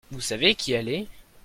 [0.09, 1.05] Vous savez qui elle est?